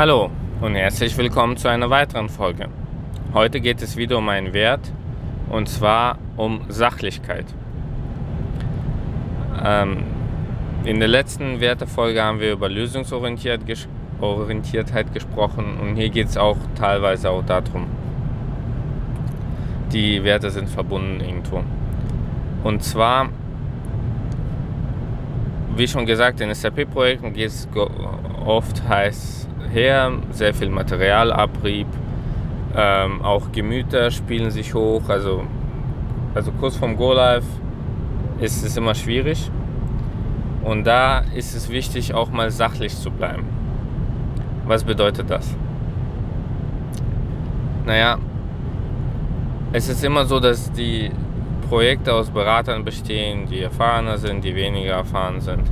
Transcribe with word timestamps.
Hallo 0.00 0.30
und 0.62 0.76
herzlich 0.76 1.14
willkommen 1.18 1.58
zu 1.58 1.68
einer 1.68 1.90
weiteren 1.90 2.30
Folge. 2.30 2.70
Heute 3.34 3.60
geht 3.60 3.82
es 3.82 3.98
wieder 3.98 4.16
um 4.16 4.30
einen 4.30 4.54
Wert 4.54 4.80
und 5.50 5.68
zwar 5.68 6.16
um 6.38 6.62
Sachlichkeit. 6.70 7.44
Ähm, 9.62 10.04
in 10.84 11.00
der 11.00 11.08
letzten 11.08 11.60
Wertefolge 11.60 12.22
haben 12.22 12.40
wir 12.40 12.52
über 12.52 12.70
Lösungsorientiertheit 12.70 13.66
gesprochen 15.12 15.76
und 15.78 15.96
hier 15.96 16.08
geht 16.08 16.28
es 16.28 16.38
auch 16.38 16.56
teilweise 16.76 17.28
auch 17.28 17.44
darum. 17.44 17.84
Die 19.92 20.24
Werte 20.24 20.50
sind 20.50 20.70
verbunden 20.70 21.20
irgendwo. 21.20 21.62
Und 22.64 22.82
zwar, 22.82 23.28
wie 25.80 25.88
schon 25.88 26.04
gesagt, 26.04 26.42
in 26.42 26.52
SAP-Projekten 26.54 27.32
geht 27.32 27.48
es 27.48 27.66
oft 28.44 28.86
heiß 28.86 29.48
her, 29.72 30.12
sehr 30.30 30.52
viel 30.52 30.68
Materialabrieb, 30.68 31.86
ähm, 32.76 33.22
auch 33.22 33.50
Gemüter 33.50 34.10
spielen 34.10 34.50
sich 34.50 34.74
hoch, 34.74 35.08
also, 35.08 35.44
also 36.34 36.52
kurz 36.52 36.76
vorm 36.76 36.98
Go-Live 36.98 37.46
ist 38.40 38.62
es 38.62 38.76
immer 38.76 38.94
schwierig. 38.94 39.50
Und 40.62 40.86
da 40.86 41.20
ist 41.34 41.54
es 41.54 41.70
wichtig, 41.70 42.12
auch 42.12 42.30
mal 42.30 42.50
sachlich 42.50 42.94
zu 42.94 43.10
bleiben. 43.10 43.44
Was 44.66 44.84
bedeutet 44.84 45.30
das? 45.30 45.56
Naja, 47.86 48.18
es 49.72 49.88
ist 49.88 50.04
immer 50.04 50.26
so, 50.26 50.40
dass 50.40 50.70
die 50.72 51.10
Projekte 51.70 52.12
aus 52.12 52.28
Beratern 52.28 52.84
bestehen, 52.84 53.46
die 53.46 53.60
erfahrener 53.60 54.18
sind, 54.18 54.44
die 54.44 54.54
weniger 54.54 54.92
erfahren 54.92 55.40
sind 55.40 55.64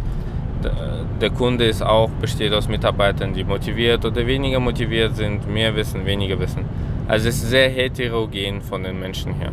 der 1.20 1.30
Kunde 1.30 1.64
ist 1.64 1.82
auch, 1.82 2.10
besteht 2.20 2.52
aus 2.52 2.68
Mitarbeitern, 2.68 3.32
die 3.32 3.44
motiviert 3.44 4.04
oder 4.04 4.26
weniger 4.26 4.60
motiviert 4.60 5.16
sind, 5.16 5.48
mehr 5.48 5.74
wissen, 5.74 6.04
weniger 6.06 6.38
wissen. 6.38 6.64
Also 7.06 7.28
es 7.28 7.42
ist 7.42 7.50
sehr 7.50 7.68
heterogen 7.68 8.60
von 8.60 8.82
den 8.82 8.98
Menschen 8.98 9.34
her. 9.34 9.52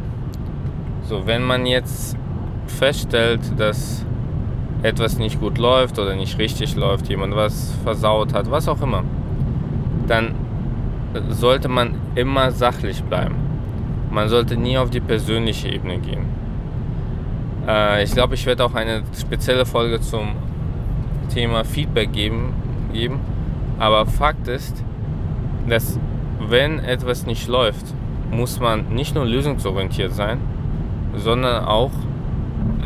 So, 1.04 1.26
wenn 1.26 1.44
man 1.44 1.66
jetzt 1.66 2.18
feststellt, 2.68 3.42
dass 3.58 4.06
etwas 4.84 5.18
nicht 5.18 5.40
gut 5.40 5.58
läuft 5.58 5.98
oder 6.00 6.16
nicht 6.16 6.38
richtig 6.38 6.76
läuft, 6.76 7.08
jemand 7.10 7.36
was 7.36 7.74
versaut 7.84 8.34
hat, 8.34 8.50
was 8.52 8.68
auch 8.68 8.82
immer, 8.82 9.04
dann 10.08 10.36
sollte 11.30 11.70
man 11.70 11.96
immer 12.16 12.52
sachlich 12.52 13.04
bleiben. 13.04 13.45
Man 14.16 14.30
sollte 14.30 14.56
nie 14.56 14.78
auf 14.78 14.90
die 14.90 15.02
persönliche 15.02 15.68
Ebene 15.68 16.00
gehen. 16.00 16.26
Äh, 17.68 18.02
ich 18.02 18.14
glaube, 18.14 18.36
ich 18.36 18.46
werde 18.46 18.64
auch 18.64 18.74
eine 18.74 19.04
spezielle 19.14 19.66
Folge 19.66 20.00
zum 20.00 20.30
Thema 21.34 21.66
Feedback 21.66 22.14
geben, 22.14 22.54
geben. 22.94 23.20
Aber 23.78 24.06
Fakt 24.06 24.48
ist, 24.48 24.82
dass 25.68 26.00
wenn 26.40 26.80
etwas 26.80 27.26
nicht 27.26 27.50
läuft, 27.50 27.88
muss 28.32 28.58
man 28.58 28.88
nicht 28.96 29.16
nur 29.16 29.26
lösungsorientiert 29.26 30.14
sein, 30.14 30.40
sondern 31.18 31.66
auch 31.66 31.92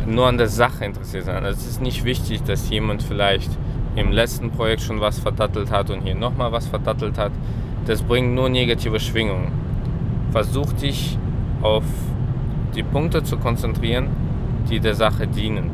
nur 0.07 0.25
an 0.25 0.39
der 0.39 0.47
Sache 0.47 0.83
interessiert 0.83 1.25
sein. 1.25 1.45
Also 1.45 1.59
es 1.59 1.67
ist 1.67 1.81
nicht 1.81 2.05
wichtig, 2.05 2.41
dass 2.41 2.71
jemand 2.71 3.03
vielleicht 3.03 3.51
im 3.95 4.11
letzten 4.11 4.49
Projekt 4.49 4.81
schon 4.81 4.99
was 4.99 5.19
verdattelt 5.19 5.69
hat 5.69 5.91
und 5.91 6.01
hier 6.01 6.15
nochmal 6.15 6.51
was 6.51 6.65
verdattelt 6.65 7.19
hat. 7.19 7.33
Das 7.85 8.01
bringt 8.01 8.33
nur 8.33 8.49
negative 8.49 8.99
Schwingungen. 8.99 9.68
Versuch 10.31 10.71
dich 10.73 11.17
auf 11.61 11.83
die 12.75 12.83
Punkte 12.83 13.23
zu 13.23 13.37
konzentrieren, 13.37 14.09
die 14.69 14.79
der 14.79 14.93
Sache 14.93 15.27
dienen. 15.27 15.71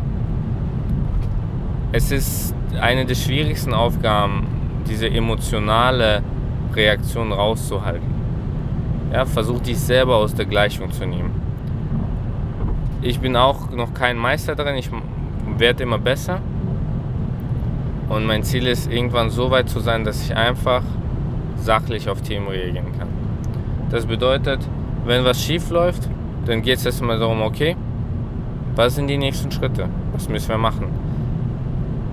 Es 1.91 2.11
ist 2.11 2.55
eine 2.79 3.05
der 3.05 3.15
schwierigsten 3.15 3.73
Aufgaben, 3.73 4.47
diese 4.87 5.09
emotionale 5.09 6.21
Reaktion 6.73 7.31
rauszuhalten. 7.31 8.13
Ja, 9.11 9.25
versuch 9.25 9.59
dich 9.59 9.79
selber 9.79 10.17
aus 10.17 10.33
der 10.33 10.45
Gleichung 10.45 10.91
zu 10.91 11.05
nehmen. 11.05 11.31
Ich 13.01 13.19
bin 13.19 13.35
auch 13.35 13.69
noch 13.71 13.93
kein 13.93 14.17
Meister 14.17 14.55
darin, 14.55 14.75
ich 14.75 14.89
werde 15.57 15.83
immer 15.83 15.99
besser. 15.99 16.41
Und 18.09 18.25
mein 18.25 18.43
Ziel 18.43 18.67
ist, 18.67 18.91
irgendwann 18.91 19.29
so 19.29 19.51
weit 19.51 19.69
zu 19.69 19.79
sein, 19.79 20.03
dass 20.03 20.23
ich 20.23 20.35
einfach 20.35 20.81
sachlich 21.55 22.09
auf 22.09 22.21
Themen 22.21 22.47
reagieren 22.47 22.97
kann. 22.97 23.24
Das 23.95 24.05
bedeutet, 24.05 24.59
wenn 25.05 25.23
was 25.23 25.41
schief 25.41 25.69
läuft, 25.69 26.09
dann 26.45 26.61
geht 26.61 26.79
es 26.79 26.85
erstmal 26.85 27.17
darum, 27.17 27.41
okay, 27.41 27.77
was 28.75 28.95
sind 28.95 29.07
die 29.07 29.17
nächsten 29.17 29.49
Schritte? 29.49 29.87
Was 30.11 30.27
müssen 30.27 30.49
wir 30.49 30.57
machen? 30.57 30.87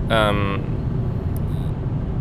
Ähm, 0.09 0.61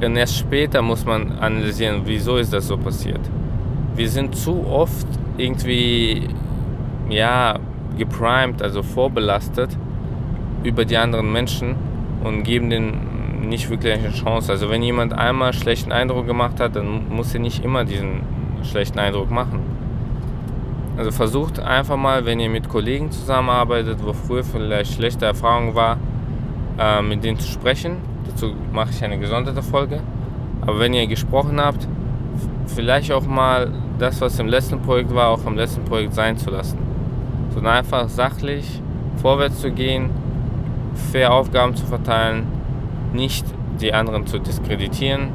und 0.04 0.16
erst 0.16 0.36
später 0.36 0.82
muss 0.82 1.06
man 1.06 1.38
analysieren, 1.38 2.02
wieso 2.06 2.38
ist 2.38 2.52
das 2.52 2.66
so 2.66 2.76
passiert. 2.76 3.20
Wir 3.94 4.08
sind 4.08 4.34
zu 4.34 4.66
oft 4.66 5.06
irgendwie, 5.36 6.26
ja, 7.08 7.60
geprimed, 7.96 8.62
also 8.62 8.82
vorbelastet 8.82 9.78
über 10.64 10.84
die 10.84 10.96
anderen 10.96 11.30
Menschen 11.30 11.76
und 12.24 12.42
geben 12.42 12.68
denen 12.68 13.48
nicht 13.48 13.70
wirklich 13.70 13.94
eine 13.94 14.10
Chance. 14.10 14.50
Also 14.50 14.68
wenn 14.70 14.82
jemand 14.82 15.12
einmal 15.12 15.52
schlechten 15.52 15.92
Eindruck 15.92 16.26
gemacht 16.26 16.58
hat, 16.58 16.74
dann 16.74 17.08
muss 17.10 17.32
er 17.32 17.38
nicht 17.38 17.64
immer 17.64 17.84
diesen 17.84 18.41
schlechten 18.64 18.98
Eindruck 18.98 19.30
machen. 19.30 19.60
Also 20.96 21.10
versucht 21.10 21.58
einfach 21.58 21.96
mal, 21.96 22.26
wenn 22.26 22.38
ihr 22.38 22.50
mit 22.50 22.68
Kollegen 22.68 23.10
zusammenarbeitet, 23.10 23.98
wo 24.04 24.12
früher 24.12 24.44
vielleicht 24.44 24.92
schlechte 24.92 25.24
Erfahrungen 25.24 25.74
war, 25.74 25.96
äh, 26.78 27.00
mit 27.00 27.24
denen 27.24 27.38
zu 27.38 27.48
sprechen. 27.48 27.96
Dazu 28.26 28.52
mache 28.72 28.90
ich 28.90 29.02
eine 29.02 29.18
gesonderte 29.18 29.62
Folge. 29.62 30.00
Aber 30.60 30.78
wenn 30.78 30.92
ihr 30.92 31.06
gesprochen 31.06 31.60
habt, 31.60 31.88
vielleicht 32.66 33.10
auch 33.10 33.26
mal 33.26 33.72
das, 33.98 34.20
was 34.20 34.38
im 34.38 34.48
letzten 34.48 34.80
Projekt 34.80 35.14
war, 35.14 35.28
auch 35.28 35.44
im 35.46 35.56
letzten 35.56 35.84
Projekt 35.84 36.14
sein 36.14 36.36
zu 36.36 36.50
lassen. 36.50 36.78
Sondern 37.54 37.74
einfach 37.74 38.08
sachlich 38.08 38.80
vorwärts 39.16 39.60
zu 39.60 39.70
gehen, 39.70 40.10
fair 41.10 41.32
Aufgaben 41.32 41.74
zu 41.74 41.86
verteilen, 41.86 42.46
nicht 43.12 43.46
die 43.80 43.92
anderen 43.92 44.26
zu 44.26 44.38
diskreditieren. 44.38 45.28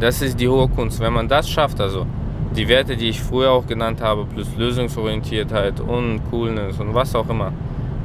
Das 0.00 0.22
ist 0.22 0.40
die 0.40 0.48
hohe 0.48 0.68
Kunst. 0.68 0.98
Wenn 0.98 1.12
man 1.12 1.28
das 1.28 1.48
schafft, 1.48 1.80
also 1.80 2.06
die 2.56 2.66
Werte, 2.68 2.96
die 2.96 3.10
ich 3.10 3.20
früher 3.20 3.50
auch 3.50 3.66
genannt 3.66 4.00
habe, 4.00 4.24
plus 4.24 4.56
Lösungsorientiertheit 4.56 5.78
und 5.80 6.22
Coolness 6.30 6.80
und 6.80 6.94
was 6.94 7.14
auch 7.14 7.28
immer, 7.28 7.52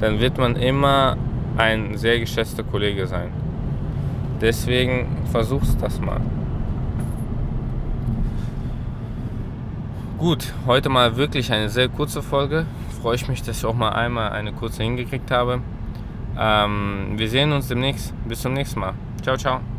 dann 0.02 0.20
wird 0.20 0.38
man 0.38 0.58
immer 0.58 1.16
ein 1.58 1.98
sehr 1.98 2.20
geschätzter 2.20 2.64
Kollege 2.64 3.08
sein. 3.08 3.30
Deswegen 4.42 5.08
versuch's 5.32 5.78
das 5.78 6.00
mal. 6.02 6.20
Gut, 10.18 10.54
heute 10.66 10.90
mal 10.90 11.16
wirklich 11.16 11.52
eine 11.52 11.70
sehr 11.70 11.88
kurze 11.88 12.22
Folge. 12.22 12.66
Freue 13.02 13.16
ich 13.16 13.28
mich, 13.28 13.42
dass 13.42 13.60
ich 13.60 13.66
auch 13.66 13.74
mal 13.74 13.90
einmal 13.90 14.32
eine 14.32 14.52
kurze 14.52 14.84
hingekriegt 14.84 15.32
habe. 15.32 15.62
Ähm, 16.38 17.14
wir 17.16 17.30
sehen 17.30 17.54
uns 17.54 17.70
demnächst. 17.70 18.14
Bis 18.28 18.42
zum 18.42 18.54
nächsten 18.54 18.80
Mal. 18.82 18.94
Ciao, 19.22 19.38
ciao. 19.38 19.75